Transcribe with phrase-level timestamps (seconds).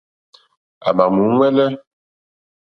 [0.87, 1.67] À mà mù úŋmɛ́lɛ́.